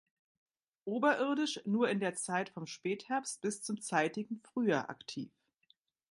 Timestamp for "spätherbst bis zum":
2.65-3.79